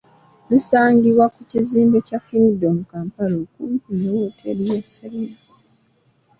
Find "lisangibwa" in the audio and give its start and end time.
0.49-1.25